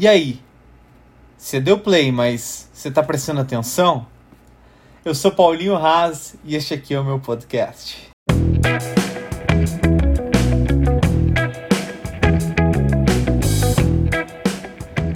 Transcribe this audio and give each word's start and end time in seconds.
E 0.00 0.08
aí? 0.08 0.40
Você 1.36 1.60
deu 1.60 1.78
play, 1.78 2.10
mas 2.10 2.70
você 2.72 2.90
tá 2.90 3.02
prestando 3.02 3.42
atenção? 3.42 4.06
Eu 5.04 5.14
sou 5.14 5.30
Paulinho 5.30 5.76
Haas 5.76 6.36
e 6.42 6.56
este 6.56 6.72
aqui 6.72 6.94
é 6.94 6.98
o 6.98 7.04
meu 7.04 7.18
podcast. 7.18 8.08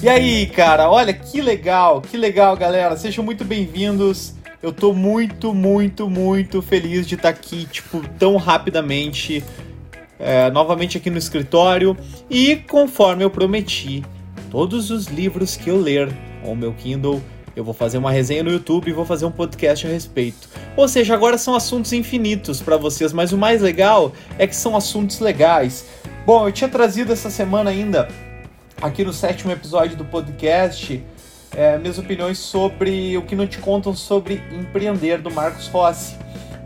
E 0.02 0.06
aí, 0.06 0.48
cara, 0.48 0.90
olha 0.90 1.14
que 1.14 1.40
legal, 1.40 2.02
que 2.02 2.18
legal, 2.18 2.54
galera. 2.54 2.94
Sejam 2.94 3.24
muito 3.24 3.42
bem-vindos. 3.42 4.34
Eu 4.62 4.70
tô 4.70 4.92
muito, 4.92 5.54
muito, 5.54 6.10
muito 6.10 6.60
feliz 6.60 7.06
de 7.06 7.14
estar 7.14 7.32
tá 7.32 7.38
aqui, 7.38 7.64
tipo, 7.64 8.06
tão 8.18 8.36
rapidamente, 8.36 9.42
é, 10.18 10.50
novamente 10.50 10.98
aqui 10.98 11.08
no 11.08 11.16
escritório. 11.16 11.96
E 12.28 12.56
conforme 12.56 13.24
eu 13.24 13.30
prometi, 13.30 14.04
todos 14.54 14.92
os 14.92 15.06
livros 15.06 15.56
que 15.56 15.68
eu 15.68 15.76
ler 15.76 16.08
o 16.44 16.54
meu 16.54 16.72
Kindle, 16.74 17.20
eu 17.56 17.64
vou 17.64 17.74
fazer 17.74 17.98
uma 17.98 18.12
resenha 18.12 18.44
no 18.44 18.52
YouTube 18.52 18.88
e 18.88 18.92
vou 18.92 19.04
fazer 19.04 19.24
um 19.24 19.30
podcast 19.32 19.84
a 19.84 19.90
respeito. 19.90 20.48
Ou 20.76 20.86
seja, 20.86 21.12
agora 21.12 21.36
são 21.36 21.56
assuntos 21.56 21.92
infinitos 21.92 22.62
para 22.62 22.76
vocês, 22.76 23.12
mas 23.12 23.32
o 23.32 23.36
mais 23.36 23.60
legal 23.60 24.12
é 24.38 24.46
que 24.46 24.54
são 24.54 24.76
assuntos 24.76 25.18
legais. 25.18 25.84
Bom, 26.24 26.46
eu 26.46 26.52
tinha 26.52 26.70
trazido 26.70 27.12
essa 27.12 27.30
semana 27.30 27.70
ainda, 27.70 28.06
aqui 28.80 29.02
no 29.02 29.12
sétimo 29.12 29.50
episódio 29.50 29.96
do 29.96 30.04
podcast, 30.04 31.02
é, 31.50 31.76
minhas 31.76 31.98
opiniões 31.98 32.38
sobre 32.38 33.18
o 33.18 33.22
que 33.22 33.34
não 33.34 33.48
te 33.48 33.58
contam 33.58 33.92
sobre 33.92 34.40
empreender 34.52 35.18
do 35.18 35.32
Marcos 35.32 35.66
Rossi. 35.66 36.14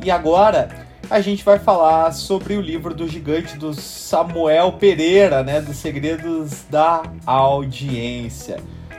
E 0.04 0.10
agora 0.10 0.87
a 1.10 1.20
gente 1.20 1.42
vai 1.42 1.58
falar 1.58 2.12
sobre 2.12 2.54
o 2.54 2.60
livro 2.60 2.94
do 2.94 3.08
gigante 3.08 3.56
do 3.56 3.72
Samuel 3.72 4.72
Pereira, 4.72 5.42
né, 5.42 5.60
dos 5.60 5.76
segredos 5.76 6.64
da 6.70 7.02
audiência. 7.24 8.58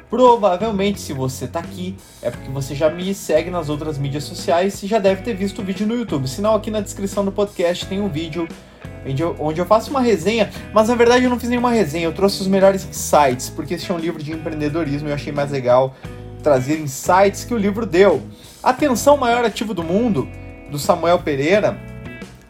Provavelmente, 0.10 1.00
se 1.00 1.14
você 1.14 1.46
está 1.46 1.60
aqui, 1.60 1.96
é 2.20 2.32
porque 2.32 2.50
você 2.50 2.74
já 2.74 2.90
me 2.90 3.14
segue 3.14 3.52
nas 3.52 3.70
outras 3.70 4.00
mídias 4.00 4.24
sociais 4.24 4.82
e 4.82 4.88
já 4.88 4.98
deve 4.98 5.22
ter 5.22 5.36
visto 5.36 5.62
o 5.62 5.64
vídeo 5.64 5.86
no 5.86 5.96
YouTube. 5.96 6.26
Não, 6.40 6.56
aqui 6.56 6.72
na 6.72 6.82
descrição 6.82 7.24
do 7.24 7.32
podcast 7.32 7.86
tem 7.86 8.02
um 8.02 8.10
vídeo 8.10 8.48
onde 9.06 9.22
eu, 9.22 9.36
onde 9.38 9.62
eu 9.62 9.66
faço 9.68 9.92
uma 9.92 10.02
resenha, 10.02 10.50
mas 10.74 10.88
na 10.88 10.96
verdade 10.96 11.26
eu 11.26 11.30
não 11.30 11.40
fiz 11.40 11.48
nenhuma 11.48 11.70
resenha, 11.70 12.06
eu 12.06 12.14
trouxe 12.14 12.42
os 12.42 12.48
melhores 12.48 12.84
insights, 12.86 13.52
porque 13.52 13.76
esse 13.76 13.90
é 13.90 13.94
um 13.94 14.00
livro 14.00 14.22
de 14.22 14.32
empreendedorismo 14.32 15.08
e 15.08 15.12
eu 15.12 15.16
achei 15.16 15.32
mais 15.32 15.52
legal 15.52 15.94
trazer 16.42 16.80
insights 16.80 17.46
que 17.46 17.54
o 17.54 17.58
livro 17.58 17.86
deu. 17.86 18.24
Atenção 18.64 19.16
Maior 19.16 19.46
Ativo 19.46 19.76
do 19.76 19.84
Mundo, 19.84 20.28
do 20.72 20.80
Samuel 20.80 21.20
Pereira, 21.20 21.89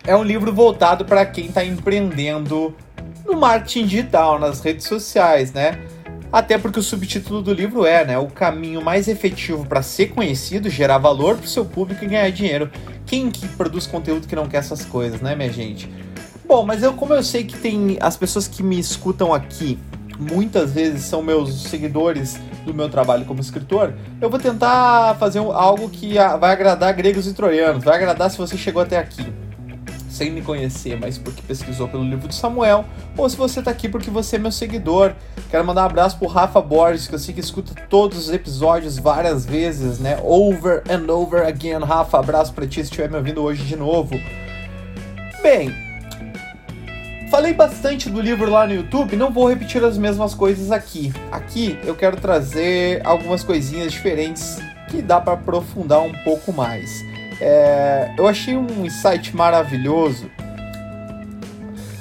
é 0.05 0.15
um 0.15 0.23
livro 0.23 0.53
voltado 0.53 1.05
para 1.05 1.25
quem 1.25 1.45
está 1.47 1.63
empreendendo 1.63 2.75
no 3.25 3.37
marketing 3.37 3.85
digital, 3.85 4.39
nas 4.39 4.61
redes 4.61 4.87
sociais, 4.87 5.53
né? 5.53 5.79
Até 6.31 6.57
porque 6.57 6.79
o 6.79 6.83
subtítulo 6.83 7.41
do 7.41 7.53
livro 7.53 7.85
é, 7.85 8.05
né, 8.05 8.17
o 8.17 8.27
caminho 8.27 8.83
mais 8.83 9.07
efetivo 9.07 9.65
para 9.65 9.81
ser 9.81 10.07
conhecido, 10.07 10.69
gerar 10.69 10.99
valor 10.99 11.35
para 11.35 11.45
o 11.45 11.49
seu 11.49 11.65
público 11.65 12.03
e 12.03 12.07
ganhar 12.07 12.29
dinheiro. 12.31 12.69
Quem 13.05 13.31
que 13.31 13.47
produz 13.47 13.87
conteúdo 13.87 14.27
que 14.27 14.35
não 14.35 14.47
quer 14.47 14.57
essas 14.57 14.85
coisas, 14.85 15.21
né, 15.21 15.35
minha 15.35 15.51
gente? 15.51 15.91
Bom, 16.47 16.63
mas 16.63 16.83
eu 16.83 16.93
como 16.93 17.13
eu 17.13 17.23
sei 17.23 17.43
que 17.43 17.57
tem 17.57 17.97
as 17.99 18.15
pessoas 18.15 18.47
que 18.47 18.61
me 18.61 18.79
escutam 18.79 19.33
aqui, 19.33 19.79
muitas 20.19 20.73
vezes 20.73 21.03
são 21.03 21.23
meus 21.23 21.63
seguidores 21.63 22.39
do 22.63 22.73
meu 22.73 22.89
trabalho 22.89 23.25
como 23.25 23.39
escritor, 23.39 23.95
eu 24.21 24.29
vou 24.29 24.39
tentar 24.39 25.15
fazer 25.15 25.39
algo 25.39 25.89
que 25.89 26.15
vai 26.39 26.51
agradar 26.51 26.93
gregos 26.93 27.25
e 27.25 27.33
troianos, 27.33 27.83
vai 27.83 27.95
agradar 27.95 28.29
se 28.29 28.37
você 28.37 28.55
chegou 28.55 28.81
até 28.81 28.97
aqui 28.97 29.25
sem 30.09 30.31
me 30.31 30.41
conhecer, 30.41 30.97
mas 30.99 31.17
porque 31.17 31.41
pesquisou 31.41 31.87
pelo 31.87 32.03
livro 32.03 32.27
de 32.27 32.35
Samuel, 32.35 32.85
ou 33.17 33.29
se 33.29 33.37
você 33.37 33.61
tá 33.61 33.71
aqui 33.71 33.87
porque 33.87 34.09
você 34.09 34.35
é 34.35 34.39
meu 34.39 34.51
seguidor. 34.51 35.13
Quero 35.49 35.65
mandar 35.65 35.83
um 35.83 35.85
abraço 35.85 36.17
pro 36.17 36.27
Rafa 36.27 36.61
Borges, 36.61 37.07
que 37.07 37.15
eu 37.15 37.19
sei 37.19 37.33
que 37.33 37.39
escuta 37.39 37.73
todos 37.89 38.17
os 38.17 38.33
episódios 38.33 38.97
várias 38.97 39.45
vezes, 39.45 39.99
né? 39.99 40.19
Over 40.23 40.83
and 40.89 41.11
over 41.11 41.45
again. 41.45 41.79
Rafa, 41.79 42.19
abraço 42.19 42.53
pra 42.53 42.67
ti 42.67 42.75
se 42.75 42.81
estiver 42.81 43.09
me 43.09 43.17
ouvindo 43.17 43.41
hoje 43.41 43.63
de 43.63 43.75
novo. 43.75 44.19
Bem, 45.41 45.73
falei 47.31 47.53
bastante 47.53 48.09
do 48.09 48.19
livro 48.19 48.49
lá 48.49 48.67
no 48.67 48.73
YouTube, 48.73 49.15
não 49.15 49.31
vou 49.31 49.47
repetir 49.47 49.83
as 49.83 49.97
mesmas 49.97 50.33
coisas 50.33 50.71
aqui. 50.71 51.13
Aqui 51.31 51.79
eu 51.83 51.95
quero 51.95 52.17
trazer 52.17 53.01
algumas 53.05 53.43
coisinhas 53.43 53.91
diferentes 53.91 54.59
que 54.89 55.01
dá 55.01 55.21
para 55.21 55.33
aprofundar 55.33 56.01
um 56.01 56.11
pouco 56.23 56.51
mais. 56.51 57.03
É, 57.41 58.13
eu 58.17 58.27
achei 58.27 58.57
um 58.57 58.85
insight 58.85 59.35
maravilhoso. 59.35 60.29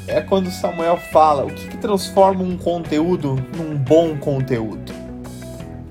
É 0.06 0.20
quando 0.20 0.50
Samuel 0.50 0.96
fala 0.96 1.44
o 1.44 1.52
que, 1.52 1.68
que 1.68 1.76
transforma 1.76 2.42
um 2.42 2.56
conteúdo 2.56 3.36
num 3.56 3.76
bom 3.76 4.16
conteúdo. 4.16 4.92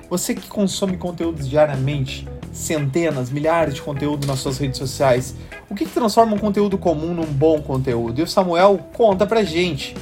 Você 0.10 0.34
que 0.34 0.48
consome 0.48 0.98
conteúdos 0.98 1.48
diariamente, 1.48 2.28
centenas, 2.52 3.30
milhares 3.30 3.76
de 3.76 3.82
conteúdo 3.82 4.26
nas 4.26 4.40
suas 4.40 4.58
redes 4.58 4.78
sociais, 4.78 5.36
o 5.70 5.76
que, 5.76 5.86
que 5.86 5.92
transforma 5.92 6.36
um 6.36 6.40
conteúdo 6.40 6.78
comum 6.78 7.14
num 7.14 7.26
bom 7.26 7.62
conteúdo? 7.62 8.20
E 8.20 8.24
o 8.24 8.28
Samuel 8.28 8.80
conta 8.94 9.28
pra 9.28 9.44
gente. 9.44 9.96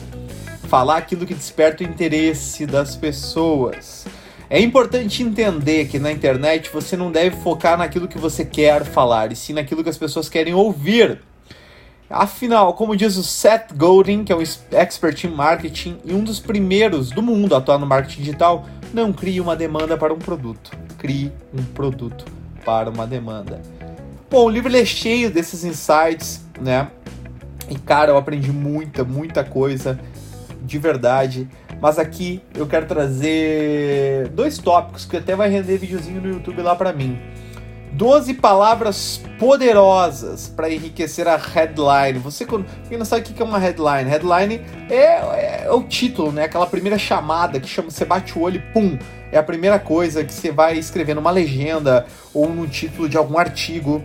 Falar 0.68 0.98
aquilo 0.98 1.26
que 1.26 1.34
desperta 1.34 1.84
o 1.84 1.88
interesse 1.88 2.66
das 2.66 2.96
pessoas. 2.96 4.06
É 4.50 4.60
importante 4.60 5.24
entender 5.24 5.88
que 5.88 5.98
na 5.98 6.12
internet 6.12 6.70
você 6.72 6.96
não 6.96 7.12
deve 7.12 7.36
focar 7.38 7.78
naquilo 7.78 8.08
que 8.08 8.18
você 8.18 8.46
quer 8.46 8.84
falar, 8.86 9.32
e 9.32 9.36
sim 9.36 9.54
naquilo 9.54 9.84
que 9.84 9.90
as 9.90 9.98
pessoas 9.98 10.30
querem 10.30 10.54
ouvir. 10.54 11.20
Afinal, 12.08 12.76
como 12.76 12.96
diz 12.96 13.18
o 13.18 13.24
Seth 13.24 13.74
Godin, 13.76 14.24
que 14.24 14.32
é 14.32 14.36
um 14.36 14.44
expert 14.72 15.24
em 15.24 15.32
marketing 15.32 15.98
e 16.06 16.14
um 16.14 16.24
dos 16.24 16.40
primeiros 16.40 17.10
do 17.10 17.24
mundo 17.24 17.56
a 17.56 17.58
atuar 17.58 17.80
no 17.80 17.88
marketing 17.88 18.22
digital, 18.22 18.66
não 18.94 19.12
crie 19.12 19.42
uma 19.42 19.56
demanda 19.56 19.98
para 19.98 20.14
um 20.14 20.20
produto, 20.20 20.72
crie 21.00 21.32
um 21.52 21.64
produto 21.64 22.24
para 22.64 22.92
uma 22.92 23.08
demanda. 23.08 23.60
Bom, 24.30 24.46
o 24.46 24.50
livro 24.50 24.76
é 24.76 24.86
cheio 24.86 25.32
desses 25.32 25.64
insights, 25.64 26.46
né? 26.62 26.90
E 27.68 27.76
cara, 27.76 28.12
eu 28.12 28.18
aprendi 28.18 28.52
muita, 28.52 29.04
muita 29.04 29.44
coisa 29.44 30.00
de 30.62 30.78
verdade. 30.78 31.48
Mas 31.82 32.00
aqui 32.00 32.42
eu 32.56 32.66
quero 32.66 32.86
trazer 32.86 34.30
dois 34.30 34.58
tópicos 34.58 35.06
que 35.06 35.18
até 35.18 35.36
vai 35.36 35.50
render 35.50 35.78
videozinho 35.78 36.22
no 36.22 36.30
YouTube 36.30 36.62
lá 36.62 36.76
para 36.76 36.94
mim. 36.94 37.20
12 37.96 38.34
palavras 38.36 39.22
poderosas 39.40 40.50
para 40.50 40.70
enriquecer 40.70 41.28
a 41.28 41.38
headline. 41.38 42.20
Você 42.20 42.46
quem 42.46 42.98
não 42.98 43.06
sabe 43.06 43.22
o 43.22 43.24
que 43.26 43.42
é 43.42 43.46
uma 43.46 43.58
headline? 43.58 44.10
Headline 44.10 44.62
é, 44.90 44.96
é, 44.96 45.64
é, 45.66 45.72
o 45.72 45.82
título, 45.82 46.32
né? 46.32 46.44
Aquela 46.44 46.68
primeira 46.68 46.98
chamada 46.98 47.58
que 47.58 47.70
chama, 47.70 47.90
você 47.90 48.04
bate 48.04 48.38
o 48.38 48.42
olho 48.42 48.58
e 48.58 48.74
pum, 48.74 49.00
é 49.32 49.38
a 49.38 49.44
primeira 49.44 49.80
coisa 49.80 50.26
que 50.26 50.34
você 50.34 50.52
vai 50.52 50.78
escrever 50.78 51.14
numa 51.16 51.32
legenda 51.32 52.06
ou 52.34 52.50
no 52.50 52.68
título 52.68 53.08
de 53.08 53.16
algum 53.16 53.38
artigo. 53.38 54.04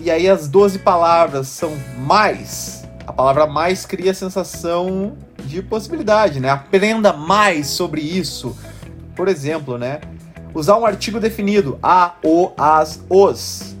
E 0.00 0.10
aí 0.10 0.28
as 0.28 0.48
12 0.48 0.78
palavras 0.78 1.48
são 1.48 1.76
mais. 1.98 2.88
A 3.06 3.12
palavra 3.12 3.46
mais 3.46 3.84
cria 3.84 4.12
a 4.12 4.14
sensação 4.14 5.14
de 5.46 5.62
possibilidade, 5.62 6.40
né? 6.40 6.50
Aprenda 6.50 7.12
mais 7.12 7.68
sobre 7.68 8.00
isso. 8.00 8.56
Por 9.14 9.28
exemplo, 9.28 9.78
né? 9.78 10.00
Usar 10.54 10.76
um 10.76 10.86
artigo 10.86 11.20
definido, 11.20 11.78
a, 11.82 12.14
o, 12.22 12.52
as, 12.56 13.02
os. 13.08 13.76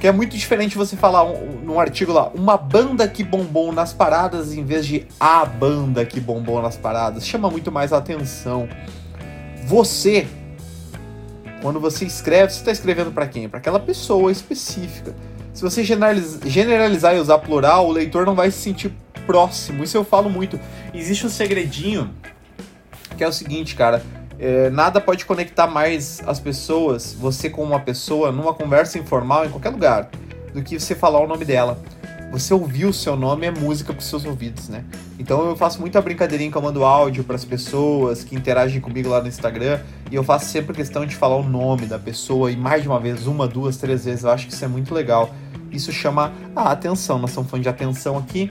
Que 0.00 0.08
é 0.08 0.12
muito 0.12 0.36
diferente 0.36 0.76
você 0.76 0.96
falar 0.96 1.24
um, 1.24 1.60
num 1.62 1.78
artigo 1.78 2.12
lá, 2.12 2.28
uma 2.34 2.56
banda 2.56 3.06
que 3.06 3.22
bombou 3.22 3.72
nas 3.72 3.92
paradas 3.92 4.52
em 4.52 4.64
vez 4.64 4.84
de 4.84 5.06
a 5.20 5.44
banda 5.44 6.04
que 6.04 6.18
bombou 6.18 6.60
nas 6.60 6.76
paradas. 6.76 7.24
Chama 7.26 7.48
muito 7.50 7.70
mais 7.70 7.92
atenção. 7.92 8.68
Você, 9.66 10.26
quando 11.60 11.78
você 11.78 12.04
escreve, 12.04 12.52
você 12.52 12.58
está 12.58 12.72
escrevendo 12.72 13.12
para 13.12 13.28
quem? 13.28 13.48
Para 13.48 13.58
aquela 13.58 13.78
pessoa 13.78 14.32
específica. 14.32 15.14
Se 15.52 15.62
você 15.62 15.84
generalizar 15.84 17.14
e 17.14 17.20
usar 17.20 17.38
plural, 17.38 17.86
o 17.86 17.92
leitor 17.92 18.24
não 18.24 18.34
vai 18.34 18.50
se 18.50 18.58
sentir 18.58 18.92
próximo. 19.26 19.84
Isso 19.84 19.96
eu 19.96 20.04
falo 20.04 20.28
muito. 20.28 20.58
Existe 20.94 21.26
um 21.26 21.30
segredinho 21.30 22.10
que 23.16 23.24
é 23.24 23.28
o 23.28 23.32
seguinte, 23.32 23.74
cara. 23.74 24.02
É, 24.38 24.70
nada 24.70 25.00
pode 25.00 25.24
conectar 25.24 25.68
mais 25.68 26.20
as 26.26 26.40
pessoas, 26.40 27.12
você 27.12 27.48
com 27.48 27.62
uma 27.62 27.78
pessoa, 27.78 28.32
numa 28.32 28.52
conversa 28.52 28.98
informal, 28.98 29.46
em 29.46 29.50
qualquer 29.50 29.70
lugar, 29.70 30.10
do 30.52 30.62
que 30.62 30.80
você 30.80 30.94
falar 30.94 31.20
o 31.20 31.26
nome 31.28 31.44
dela. 31.44 31.80
Você 32.32 32.54
ouvir 32.54 32.86
o 32.86 32.94
seu 32.94 33.14
nome 33.14 33.46
é 33.46 33.50
música 33.50 33.92
para 33.92 34.00
os 34.00 34.06
seus 34.06 34.24
ouvidos, 34.24 34.68
né? 34.70 34.84
Então 35.18 35.46
eu 35.50 35.54
faço 35.54 35.78
muita 35.78 36.00
brincadeirinha 36.00 36.50
que 36.50 36.56
eu 36.56 36.62
mando 36.62 36.82
áudio 36.82 37.22
para 37.22 37.36
as 37.36 37.44
pessoas 37.44 38.24
que 38.24 38.34
interagem 38.34 38.80
comigo 38.80 39.10
lá 39.10 39.20
no 39.20 39.28
Instagram 39.28 39.78
e 40.10 40.14
eu 40.14 40.24
faço 40.24 40.46
sempre 40.46 40.74
questão 40.74 41.04
de 41.04 41.14
falar 41.14 41.36
o 41.36 41.42
nome 41.42 41.84
da 41.84 41.98
pessoa 41.98 42.50
e 42.50 42.56
mais 42.56 42.82
de 42.82 42.88
uma 42.88 42.98
vez, 42.98 43.26
uma, 43.26 43.46
duas, 43.46 43.76
três 43.76 44.06
vezes. 44.06 44.24
Eu 44.24 44.30
acho 44.30 44.46
que 44.46 44.54
isso 44.54 44.64
é 44.64 44.68
muito 44.68 44.94
legal. 44.94 45.30
Isso 45.70 45.92
chama 45.92 46.32
a 46.56 46.72
atenção. 46.72 47.18
Nós 47.18 47.30
estamos 47.30 47.50
falando 47.50 47.64
de 47.64 47.68
atenção 47.68 48.16
aqui. 48.16 48.50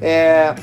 É, 0.00 0.54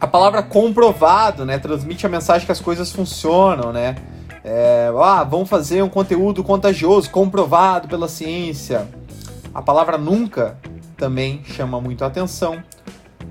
a 0.00 0.06
palavra 0.06 0.42
comprovado, 0.42 1.44
né, 1.44 1.58
transmite 1.58 2.04
a 2.06 2.08
mensagem 2.08 2.44
que 2.44 2.52
as 2.52 2.60
coisas 2.60 2.92
funcionam, 2.92 3.72
né? 3.72 3.96
É, 4.44 4.92
ah, 5.02 5.24
vamos 5.24 5.48
fazer 5.48 5.82
um 5.82 5.88
conteúdo 5.88 6.44
contagioso, 6.44 7.10
comprovado 7.10 7.88
pela 7.88 8.06
ciência. 8.06 8.86
A 9.52 9.60
palavra 9.60 9.98
nunca 9.98 10.56
também 10.96 11.42
chama 11.44 11.80
muito 11.80 12.04
a 12.04 12.06
atenção. 12.06 12.62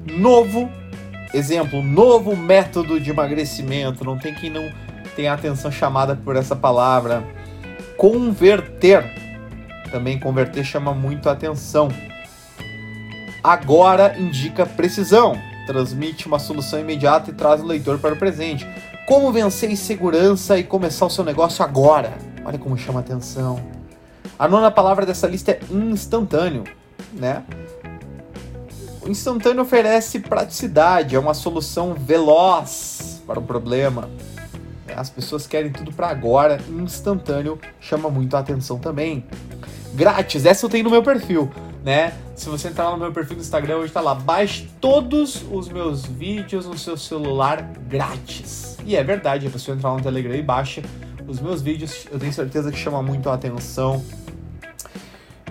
Novo, 0.06 0.70
exemplo, 1.34 1.82
novo 1.82 2.36
método 2.36 3.00
de 3.00 3.12
emagrecimento. 3.12 4.04
Não 4.04 4.18
tem 4.18 4.34
quem 4.34 4.50
não 4.50 4.70
tem 5.16 5.28
a 5.28 5.34
atenção 5.34 5.72
chamada 5.72 6.16
por 6.16 6.36
essa 6.36 6.56
palavra. 6.56 7.24
Converter. 7.96 9.06
Também 9.92 10.20
converter 10.20 10.66
chama 10.66 10.94
muito 10.94 11.30
a 11.30 11.32
atenção. 11.32 11.88
Agora 13.46 14.18
indica 14.18 14.66
precisão. 14.66 15.40
Transmite 15.68 16.26
uma 16.26 16.40
solução 16.40 16.80
imediata 16.80 17.30
e 17.30 17.34
traz 17.34 17.62
o 17.62 17.66
leitor 17.68 18.00
para 18.00 18.16
o 18.16 18.18
presente. 18.18 18.68
Como 19.08 19.32
vencer 19.32 19.70
insegurança 19.70 20.58
e 20.58 20.64
começar 20.64 21.06
o 21.06 21.12
seu 21.12 21.24
negócio 21.24 21.64
agora? 21.64 22.12
Olha 22.44 22.58
como 22.58 22.76
chama 22.76 23.02
atenção. 23.02 23.64
A 24.40 24.48
nona 24.48 24.72
palavra 24.72 25.06
dessa 25.06 25.28
lista 25.28 25.52
é 25.52 25.60
instantâneo, 25.70 26.64
né? 27.14 27.44
O 29.04 29.10
instantâneo 29.10 29.62
oferece 29.62 30.22
praticidade, 30.22 31.16
é 31.16 31.20
uma 31.20 31.36
solução 31.36 31.94
veloz 31.94 33.22
para 33.28 33.40
o 33.40 33.44
problema. 33.44 34.10
As 34.96 35.12
pessoas 35.12 35.46
querem 35.46 35.72
tudo 35.72 35.92
para 35.92 36.08
agora, 36.08 36.60
instantâneo 36.68 37.60
chama 37.80 38.10
muito 38.10 38.36
a 38.36 38.40
atenção 38.40 38.80
também. 38.80 39.24
Grátis, 39.94 40.48
essa 40.48 40.66
eu 40.66 40.70
tenho 40.70 40.86
no 40.86 40.90
meu 40.90 41.04
perfil, 41.04 41.52
né? 41.86 42.16
Se 42.36 42.50
você 42.50 42.70
entrar 42.70 42.90
no 42.90 42.98
meu 42.98 43.12
perfil 43.12 43.36
do 43.36 43.42
Instagram, 43.42 43.78
hoje 43.78 43.94
tá 43.94 44.02
lá, 44.02 44.16
baixe 44.16 44.68
todos 44.82 45.46
os 45.52 45.70
meus 45.70 46.04
vídeos 46.04 46.66
no 46.66 46.76
seu 46.76 46.98
celular 46.98 47.62
grátis. 47.88 48.76
E 48.84 48.96
é 48.96 49.04
verdade, 49.04 49.46
a 49.46 49.52
pessoa 49.52 49.78
entrar 49.78 49.92
no 49.92 50.02
Telegram 50.02 50.34
e 50.34 50.42
baixa 50.42 50.82
os 51.28 51.40
meus 51.40 51.62
vídeos, 51.62 52.08
eu 52.12 52.18
tenho 52.18 52.34
certeza 52.34 52.72
que 52.72 52.78
chama 52.78 53.04
muito 53.04 53.30
a 53.30 53.36
atenção. 53.36 54.04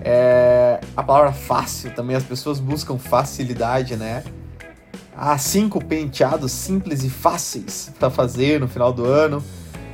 É, 0.03 0.81
a 0.95 1.01
palavra 1.01 1.31
fácil 1.31 1.91
também, 1.95 2.17
as 2.17 2.23
pessoas 2.23 2.59
buscam 2.59 2.97
facilidade, 2.97 3.95
né? 3.95 4.21
Há 5.15 5.37
cinco 5.37 5.83
penteados 5.83 6.51
simples 6.51 7.05
e 7.05 7.09
fáceis 7.09 7.93
para 7.97 8.09
fazer 8.09 8.59
no 8.59 8.67
final 8.67 8.91
do 8.91 9.05
ano. 9.05 9.41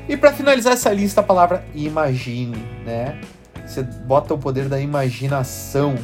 E 0.09 0.17
para 0.17 0.33
finalizar 0.33 0.73
essa 0.73 0.91
lista, 0.91 1.21
a 1.21 1.23
palavra 1.23 1.63
imagine, 1.75 2.57
né? 2.83 3.21
Você 3.63 3.83
bota 3.83 4.33
o 4.33 4.39
poder 4.39 4.67
da 4.67 4.79
imaginação. 4.79 5.95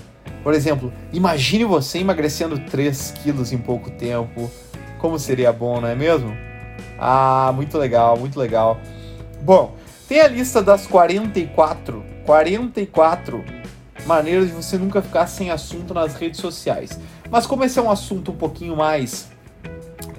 Por 0.47 0.53
exemplo, 0.53 0.93
imagine 1.11 1.65
você 1.65 1.99
emagrecendo 1.99 2.57
3 2.57 3.15
quilos 3.21 3.51
em 3.51 3.57
pouco 3.57 3.91
tempo. 3.91 4.49
Como 4.97 5.19
seria 5.19 5.51
bom, 5.51 5.81
não 5.81 5.89
é 5.89 5.93
mesmo? 5.93 6.33
Ah, 6.97 7.51
muito 7.53 7.77
legal, 7.77 8.17
muito 8.17 8.39
legal. 8.39 8.79
Bom, 9.41 9.75
tem 10.07 10.21
a 10.21 10.27
lista 10.29 10.63
das 10.63 10.87
44, 10.87 12.01
44 12.25 13.43
maneiras 14.05 14.47
de 14.47 14.53
você 14.53 14.77
nunca 14.77 15.01
ficar 15.01 15.27
sem 15.27 15.51
assunto 15.51 15.93
nas 15.93 16.15
redes 16.15 16.39
sociais. 16.39 16.97
Mas 17.29 17.45
como 17.45 17.65
esse 17.65 17.77
é 17.77 17.81
um 17.81 17.91
assunto 17.91 18.31
um 18.31 18.37
pouquinho 18.37 18.77
mais 18.77 19.27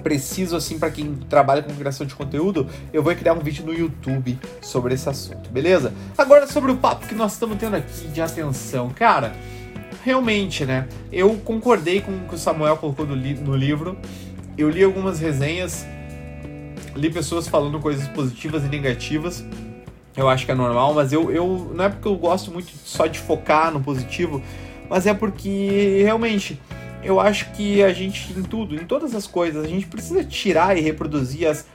preciso 0.03 0.55
assim 0.55 0.77
para 0.77 0.91
quem 0.91 1.15
trabalha 1.27 1.63
com 1.63 1.73
criação 1.73 2.05
de 2.05 2.13
conteúdo, 2.13 2.67
eu 2.93 3.01
vou 3.01 3.15
criar 3.15 3.33
um 3.33 3.39
vídeo 3.39 3.65
no 3.65 3.73
YouTube 3.73 4.39
sobre 4.61 4.93
esse 4.93 5.09
assunto, 5.09 5.49
beleza? 5.49 5.91
Agora 6.15 6.45
sobre 6.45 6.71
o 6.71 6.77
papo 6.77 7.07
que 7.07 7.15
nós 7.15 7.33
estamos 7.33 7.57
tendo 7.57 7.75
aqui 7.75 8.07
de 8.07 8.21
atenção, 8.21 8.89
cara, 8.89 9.33
realmente, 10.03 10.65
né? 10.65 10.87
Eu 11.11 11.35
concordei 11.43 12.01
com 12.01 12.11
o 12.11 12.19
que 12.27 12.35
o 12.35 12.37
Samuel 12.37 12.77
colocou 12.77 13.05
no, 13.05 13.15
li 13.15 13.33
no 13.33 13.55
livro. 13.55 13.97
Eu 14.57 14.69
li 14.69 14.83
algumas 14.83 15.19
resenhas, 15.19 15.85
li 16.95 17.09
pessoas 17.09 17.47
falando 17.47 17.79
coisas 17.79 18.07
positivas 18.09 18.63
e 18.63 18.67
negativas 18.67 19.45
eu 20.19 20.27
acho 20.27 20.45
que 20.45 20.51
é 20.51 20.55
normal, 20.55 20.93
mas 20.93 21.13
eu, 21.13 21.31
eu 21.31 21.71
não 21.73 21.85
é 21.85 21.89
porque 21.89 22.07
eu 22.07 22.15
gosto 22.15 22.51
muito 22.51 22.71
só 22.83 23.07
de 23.07 23.17
focar 23.17 23.71
no 23.71 23.79
positivo, 23.79 24.41
mas 24.89 25.07
é 25.07 25.13
porque 25.13 26.01
realmente 26.03 26.59
eu 27.01 27.21
acho 27.21 27.51
que 27.51 27.81
a 27.81 27.93
gente 27.93 28.33
em 28.37 28.43
tudo, 28.43 28.75
em 28.75 28.85
todas 28.85 29.15
as 29.15 29.25
coisas, 29.25 29.63
a 29.63 29.67
gente 29.67 29.87
precisa 29.87 30.21
tirar 30.23 30.77
e 30.77 30.81
reproduzir 30.81 31.47
as 31.47 31.65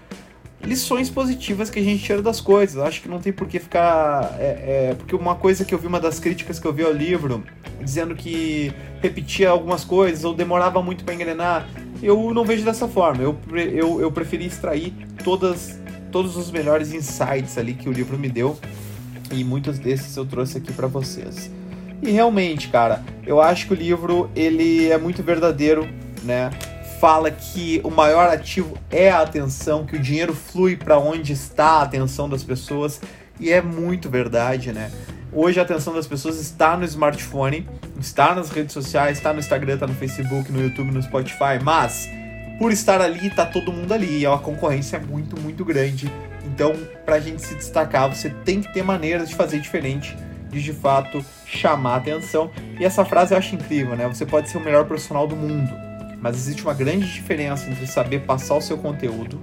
lições 0.62 1.08
positivas 1.08 1.70
que 1.70 1.78
a 1.78 1.82
gente 1.82 2.04
tira 2.04 2.20
das 2.20 2.40
coisas. 2.40 2.76
Eu 2.76 2.84
acho 2.84 3.00
que 3.00 3.08
não 3.08 3.18
tem 3.18 3.32
por 3.32 3.48
que 3.48 3.58
ficar. 3.58 4.36
É, 4.38 4.90
é, 4.90 4.94
porque 4.94 5.14
uma 5.16 5.34
coisa 5.34 5.64
que 5.64 5.74
eu 5.74 5.78
vi, 5.78 5.86
uma 5.86 6.00
das 6.00 6.18
críticas 6.18 6.58
que 6.58 6.66
eu 6.66 6.72
vi 6.72 6.82
ao 6.82 6.92
livro, 6.92 7.42
dizendo 7.84 8.14
que 8.14 8.72
repetia 9.02 9.50
algumas 9.50 9.84
coisas 9.84 10.24
ou 10.24 10.34
demorava 10.34 10.82
muito 10.82 11.04
para 11.04 11.14
engrenar, 11.14 11.68
eu 12.02 12.32
não 12.32 12.44
vejo 12.44 12.64
dessa 12.64 12.88
forma. 12.88 13.22
Eu, 13.22 13.38
eu, 13.54 14.00
eu 14.00 14.10
preferi 14.10 14.46
extrair 14.46 14.92
todas 15.22 15.78
todos 16.10 16.36
os 16.36 16.48
melhores 16.48 16.92
insights 16.92 17.58
ali 17.58 17.74
que 17.74 17.88
o 17.88 17.92
livro 17.92 18.16
me 18.16 18.28
deu 18.28 18.56
e 19.32 19.42
muitos 19.42 19.80
desses 19.80 20.16
eu 20.16 20.24
trouxe 20.24 20.58
aqui 20.58 20.72
para 20.72 20.86
vocês. 20.86 21.50
E 22.00 22.10
realmente, 22.12 22.68
cara, 22.68 23.02
eu 23.26 23.40
acho 23.40 23.66
que 23.66 23.72
o 23.72 23.76
livro 23.76 24.30
ele 24.36 24.90
é 24.90 24.96
muito 24.96 25.24
verdadeiro, 25.24 25.88
né? 26.22 26.50
Fala 27.00 27.32
que 27.32 27.80
o 27.82 27.90
maior 27.90 28.28
ativo 28.28 28.78
é 28.92 29.10
a 29.10 29.22
atenção, 29.22 29.84
que 29.84 29.96
o 29.96 29.98
dinheiro 29.98 30.32
flui 30.32 30.76
para 30.76 30.98
onde 30.98 31.32
está 31.32 31.80
a 31.80 31.82
atenção 31.82 32.28
das 32.28 32.44
pessoas 32.44 33.00
e 33.40 33.50
é 33.50 33.60
muito 33.60 34.08
verdade, 34.08 34.72
né? 34.72 34.92
Hoje 35.36 35.58
a 35.58 35.64
atenção 35.64 35.92
das 35.92 36.06
pessoas 36.06 36.38
está 36.38 36.76
no 36.76 36.84
smartphone, 36.84 37.68
está 37.98 38.36
nas 38.36 38.50
redes 38.50 38.72
sociais, 38.72 39.18
está 39.18 39.32
no 39.32 39.40
Instagram, 39.40 39.74
está 39.74 39.84
no 39.84 39.94
Facebook, 39.94 40.52
no 40.52 40.62
YouTube, 40.62 40.92
no 40.92 41.02
Spotify, 41.02 41.58
mas 41.60 42.08
por 42.56 42.70
estar 42.70 43.00
ali, 43.00 43.28
tá 43.30 43.44
todo 43.44 43.72
mundo 43.72 43.92
ali. 43.92 44.20
E 44.20 44.24
é 44.24 44.28
uma 44.28 44.38
concorrência 44.38 44.96
muito, 45.00 45.36
muito 45.40 45.64
grande. 45.64 46.08
Então, 46.46 46.72
pra 47.04 47.18
gente 47.18 47.42
se 47.42 47.56
destacar, 47.56 48.08
você 48.08 48.30
tem 48.30 48.60
que 48.60 48.72
ter 48.72 48.84
maneiras 48.84 49.28
de 49.28 49.34
fazer 49.34 49.58
diferente, 49.58 50.16
de 50.50 50.62
de 50.62 50.72
fato 50.72 51.24
chamar 51.44 51.96
atenção. 51.96 52.48
E 52.78 52.84
essa 52.84 53.04
frase 53.04 53.34
eu 53.34 53.38
acho 53.38 53.56
incrível, 53.56 53.96
né? 53.96 54.06
Você 54.06 54.24
pode 54.24 54.48
ser 54.48 54.58
o 54.58 54.60
melhor 54.60 54.84
profissional 54.84 55.26
do 55.26 55.34
mundo, 55.34 55.72
mas 56.20 56.36
existe 56.36 56.62
uma 56.62 56.74
grande 56.74 57.12
diferença 57.12 57.68
entre 57.68 57.88
saber 57.88 58.20
passar 58.20 58.54
o 58.54 58.60
seu 58.60 58.78
conteúdo 58.78 59.40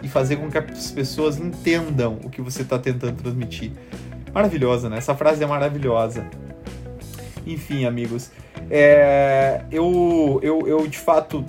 e 0.00 0.08
fazer 0.08 0.36
com 0.36 0.48
que 0.48 0.56
as 0.56 0.92
pessoas 0.92 1.38
entendam 1.38 2.20
o 2.22 2.30
que 2.30 2.40
você 2.40 2.62
está 2.62 2.78
tentando 2.78 3.20
transmitir. 3.20 3.72
Maravilhosa, 4.32 4.88
né? 4.88 4.98
Essa 4.98 5.14
frase 5.14 5.42
é 5.42 5.46
maravilhosa. 5.46 6.26
Enfim, 7.46 7.84
amigos, 7.84 8.30
é, 8.70 9.62
eu, 9.70 10.38
eu, 10.42 10.68
eu 10.68 10.86
de 10.86 10.98
fato 10.98 11.44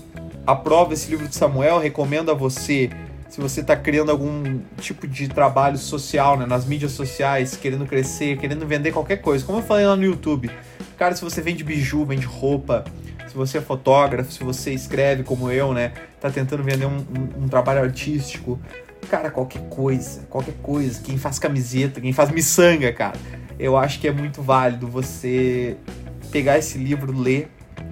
aprova 0.45 0.93
esse 0.93 1.09
livro 1.09 1.27
de 1.27 1.35
Samuel, 1.35 1.79
recomendo 1.79 2.31
a 2.31 2.33
você, 2.33 2.89
se 3.29 3.39
você 3.39 3.61
está 3.61 3.75
criando 3.75 4.09
algum 4.09 4.59
tipo 4.79 5.07
de 5.07 5.27
trabalho 5.27 5.77
social, 5.77 6.37
né, 6.37 6.45
nas 6.45 6.65
mídias 6.65 6.93
sociais, 6.93 7.55
querendo 7.55 7.85
crescer, 7.85 8.37
querendo 8.37 8.65
vender 8.65 8.91
qualquer 8.91 9.17
coisa, 9.17 9.45
como 9.45 9.59
eu 9.59 9.63
falei 9.63 9.85
lá 9.85 9.95
no 9.95 10.03
YouTube. 10.03 10.49
Cara, 10.97 11.15
se 11.15 11.23
você 11.23 11.41
vende 11.41 11.63
biju, 11.63 12.05
vende 12.05 12.25
roupa, 12.25 12.83
se 13.31 13.37
você 13.37 13.59
é 13.59 13.61
fotógrafo, 13.61 14.29
se 14.29 14.43
você 14.43 14.73
escreve 14.73 15.23
como 15.23 15.49
eu, 15.49 15.73
né, 15.73 15.93
tá 16.19 16.29
tentando 16.29 16.61
vender 16.63 16.85
um, 16.85 16.97
um, 16.97 17.43
um 17.43 17.47
trabalho 17.47 17.81
artístico, 17.81 18.59
cara, 19.09 19.31
qualquer 19.31 19.61
coisa, 19.69 20.23
qualquer 20.29 20.53
coisa, 20.61 21.01
quem 21.01 21.17
faz 21.17 21.39
camiseta, 21.39 22.01
quem 22.01 22.11
faz 22.11 22.29
miçanga, 22.29 22.91
cara, 22.91 23.17
eu 23.57 23.77
acho 23.77 24.01
que 24.01 24.07
é 24.07 24.11
muito 24.11 24.41
válido 24.41 24.85
você 24.85 25.77
pegar 26.29 26.57
esse 26.57 26.77
livro, 26.77 27.17
ler, 27.17 27.49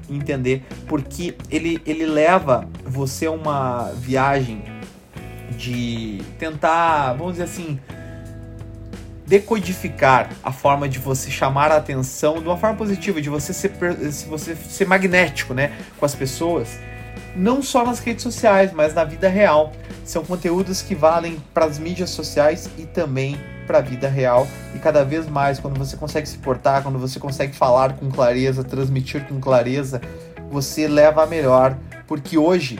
entender, 0.09 0.63
porque 0.87 1.35
ele, 1.49 1.81
ele 1.85 2.05
leva 2.05 2.67
você 2.83 3.25
a 3.25 3.31
uma 3.31 3.93
viagem 3.93 4.61
de 5.57 6.21
tentar, 6.37 7.13
vamos 7.13 7.33
dizer 7.33 7.43
assim, 7.43 7.79
decodificar 9.29 10.31
a 10.43 10.51
forma 10.51 10.89
de 10.89 10.97
você 10.97 11.29
chamar 11.29 11.71
a 11.71 11.77
atenção 11.77 12.41
de 12.41 12.47
uma 12.47 12.57
forma 12.57 12.75
positiva, 12.75 13.21
de 13.21 13.29
você 13.29 13.53
ser, 13.53 13.71
você 14.27 14.55
ser 14.55 14.87
magnético 14.87 15.53
né, 15.53 15.71
com 15.99 16.03
as 16.03 16.15
pessoas, 16.15 16.79
não 17.35 17.61
só 17.61 17.85
nas 17.85 17.99
redes 17.99 18.23
sociais, 18.23 18.73
mas 18.73 18.95
na 18.95 19.03
vida 19.03 19.29
real. 19.29 19.71
São 20.03 20.25
conteúdos 20.25 20.81
que 20.81 20.95
valem 20.95 21.37
para 21.53 21.65
as 21.65 21.77
mídias 21.77 22.09
sociais 22.09 22.67
e 22.75 22.87
também 22.87 23.39
para 23.67 23.77
a 23.77 23.81
vida 23.81 24.09
real 24.09 24.47
e 24.73 24.79
cada 24.79 25.05
vez 25.05 25.27
mais 25.27 25.59
quando 25.59 25.77
você 25.77 25.95
consegue 25.95 26.27
se 26.27 26.39
portar, 26.39 26.81
quando 26.81 26.97
você 26.97 27.19
consegue 27.19 27.55
falar 27.55 27.93
com 27.93 28.09
clareza, 28.09 28.63
transmitir 28.63 29.27
com 29.27 29.39
clareza, 29.39 30.01
você 30.49 30.87
leva 30.87 31.21
a 31.21 31.27
melhor, 31.27 31.77
porque 32.07 32.35
hoje 32.35 32.79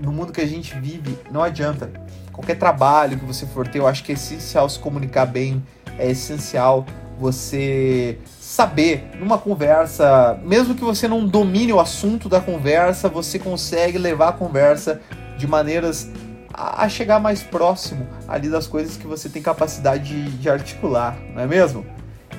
no 0.00 0.10
mundo 0.10 0.32
que 0.32 0.40
a 0.40 0.46
gente 0.46 0.74
vive 0.80 1.18
não 1.30 1.42
adianta. 1.42 2.05
Qualquer 2.36 2.58
trabalho 2.58 3.18
que 3.18 3.24
você 3.24 3.46
for 3.46 3.66
ter, 3.66 3.78
eu 3.78 3.86
acho 3.86 4.04
que 4.04 4.12
é 4.12 4.14
essencial 4.14 4.68
se 4.68 4.78
comunicar 4.78 5.24
bem, 5.24 5.64
é 5.98 6.10
essencial 6.10 6.84
você 7.18 8.18
saber 8.38 9.10
numa 9.18 9.38
conversa, 9.38 10.38
mesmo 10.42 10.74
que 10.74 10.84
você 10.84 11.08
não 11.08 11.26
domine 11.26 11.72
o 11.72 11.80
assunto 11.80 12.28
da 12.28 12.38
conversa, 12.38 13.08
você 13.08 13.38
consegue 13.38 13.96
levar 13.96 14.28
a 14.28 14.32
conversa 14.34 15.00
de 15.38 15.46
maneiras 15.46 16.10
a, 16.52 16.86
chegar 16.90 17.18
mais 17.18 17.42
próximo 17.42 18.06
ali 18.28 18.50
das 18.50 18.66
coisas 18.66 18.98
que 18.98 19.06
você 19.06 19.30
tem 19.30 19.40
capacidade 19.40 20.04
de, 20.04 20.36
de 20.36 20.50
articular, 20.50 21.16
não 21.34 21.40
é 21.40 21.46
mesmo? 21.46 21.86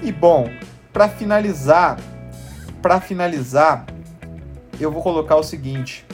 E 0.04 0.12
bom, 0.12 0.48
para 0.94 1.10
finalizar, 1.10 1.98
para 2.84 3.02
finalizar, 3.02 3.84
eu 4.80 4.92
vou 4.92 5.02
colocar 5.02 5.38
o 5.38 5.44
seguinte: 5.44 6.06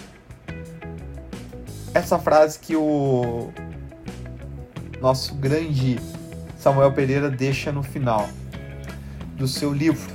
essa 1.94 2.18
frase 2.18 2.60
que 2.60 2.78
o 2.78 3.52
nosso 5.04 5.36
grande 5.36 6.00
Samuel 6.58 6.94
Pereira 6.94 7.30
deixa 7.30 7.74
no 7.74 7.84
final 7.84 8.30
do 9.36 9.50
seu 9.50 9.74
livro. 9.74 10.10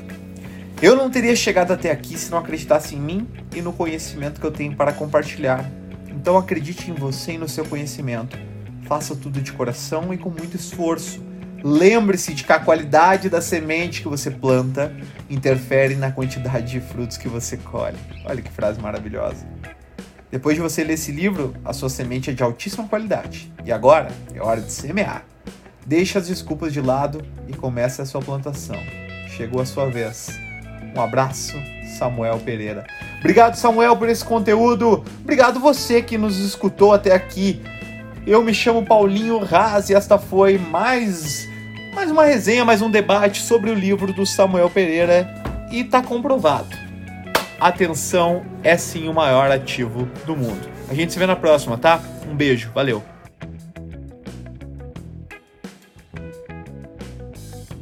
Eu 0.80 0.96
não 0.96 1.10
teria 1.10 1.36
chegado 1.36 1.72
até 1.72 1.90
aqui 1.90 2.16
se 2.16 2.30
não 2.30 2.38
acreditasse 2.38 2.94
em 2.94 2.98
mim 2.98 3.28
e 3.54 3.60
no 3.60 3.70
conhecimento 3.70 4.40
que 4.40 4.46
eu 4.46 4.50
tenho 4.50 4.74
para 4.74 4.90
compartilhar. 4.94 5.70
Então 6.08 6.38
acredite 6.38 6.90
em 6.90 6.94
você 6.94 7.32
e 7.32 7.38
no 7.38 7.46
seu 7.46 7.66
conhecimento. 7.66 8.38
Faça 8.84 9.14
tudo 9.14 9.42
de 9.42 9.52
coração 9.52 10.14
e 10.14 10.16
com 10.16 10.30
muito 10.30 10.56
esforço. 10.56 11.22
Lembre-se 11.62 12.32
de 12.32 12.44
que 12.44 12.52
a 12.52 12.58
qualidade 12.58 13.28
da 13.28 13.42
semente 13.42 14.00
que 14.00 14.08
você 14.08 14.30
planta 14.30 14.96
interfere 15.28 15.96
na 15.96 16.10
quantidade 16.10 16.70
de 16.70 16.80
frutos 16.80 17.18
que 17.18 17.28
você 17.28 17.58
colhe. 17.58 17.98
Olha 18.24 18.40
que 18.40 18.50
frase 18.50 18.80
maravilhosa. 18.80 19.44
Depois 20.30 20.56
de 20.56 20.62
você 20.62 20.84
ler 20.84 20.94
esse 20.94 21.10
livro, 21.10 21.54
a 21.64 21.72
sua 21.72 21.88
semente 21.88 22.30
é 22.30 22.32
de 22.34 22.42
altíssima 22.42 22.86
qualidade. 22.86 23.50
E 23.64 23.72
agora 23.72 24.08
é 24.34 24.42
hora 24.42 24.60
de 24.60 24.70
semear. 24.70 25.24
Deixe 25.86 26.18
as 26.18 26.28
desculpas 26.28 26.72
de 26.72 26.82
lado 26.82 27.22
e 27.46 27.54
comece 27.54 28.02
a 28.02 28.04
sua 28.04 28.20
plantação. 28.20 28.76
Chegou 29.28 29.62
a 29.62 29.64
sua 29.64 29.88
vez. 29.88 30.38
Um 30.94 31.00
abraço, 31.00 31.54
Samuel 31.96 32.38
Pereira. 32.40 32.86
Obrigado, 33.20 33.54
Samuel, 33.54 33.96
por 33.96 34.08
esse 34.08 34.24
conteúdo. 34.24 35.02
Obrigado 35.22 35.58
você 35.58 36.02
que 36.02 36.18
nos 36.18 36.38
escutou 36.38 36.92
até 36.92 37.14
aqui. 37.14 37.62
Eu 38.26 38.42
me 38.42 38.52
chamo 38.52 38.84
Paulinho 38.84 39.38
Raz 39.38 39.88
e 39.88 39.94
esta 39.94 40.18
foi 40.18 40.58
mais, 40.58 41.48
mais 41.94 42.10
uma 42.10 42.24
resenha, 42.24 42.66
mais 42.66 42.82
um 42.82 42.90
debate 42.90 43.40
sobre 43.40 43.70
o 43.70 43.74
livro 43.74 44.12
do 44.12 44.26
Samuel 44.26 44.68
Pereira. 44.68 45.26
E 45.72 45.80
está 45.80 46.02
comprovado. 46.02 46.76
Atenção 47.60 48.44
é 48.62 48.76
sim 48.76 49.08
o 49.08 49.12
maior 49.12 49.50
ativo 49.50 50.08
do 50.24 50.36
mundo. 50.36 50.68
A 50.88 50.94
gente 50.94 51.12
se 51.12 51.18
vê 51.18 51.26
na 51.26 51.34
próxima, 51.34 51.76
tá? 51.76 52.00
Um 52.30 52.36
beijo, 52.36 52.70
valeu. 52.72 53.02